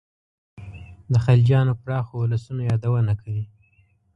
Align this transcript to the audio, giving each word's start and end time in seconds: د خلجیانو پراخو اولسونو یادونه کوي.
د 1.11 1.13
خلجیانو 1.25 1.79
پراخو 1.81 2.13
اولسونو 2.21 2.61
یادونه 2.71 3.13
کوي. 3.21 3.45